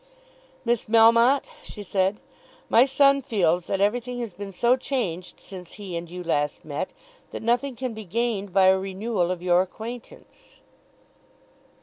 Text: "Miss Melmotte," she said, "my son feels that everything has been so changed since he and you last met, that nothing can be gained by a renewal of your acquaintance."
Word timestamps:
"Miss 0.65 0.85
Melmotte," 0.85 1.51
she 1.61 1.83
said, 1.83 2.19
"my 2.69 2.85
son 2.85 3.21
feels 3.21 3.67
that 3.67 3.79
everything 3.79 4.19
has 4.21 4.33
been 4.33 4.51
so 4.51 4.75
changed 4.75 5.39
since 5.39 5.73
he 5.73 5.95
and 5.95 6.09
you 6.09 6.23
last 6.23 6.65
met, 6.65 6.91
that 7.29 7.43
nothing 7.43 7.75
can 7.75 7.93
be 7.93 8.03
gained 8.03 8.51
by 8.51 8.65
a 8.65 8.79
renewal 8.79 9.29
of 9.29 9.43
your 9.43 9.61
acquaintance." 9.61 10.59